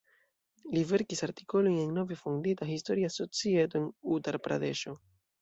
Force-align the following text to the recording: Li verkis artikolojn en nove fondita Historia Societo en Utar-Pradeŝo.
Li 0.77 0.81
verkis 0.91 1.19
artikolojn 1.27 1.77
en 1.81 1.91
nove 1.97 2.17
fondita 2.23 2.69
Historia 2.71 3.13
Societo 3.19 3.79
en 3.83 3.87
Utar-Pradeŝo. 4.19 4.97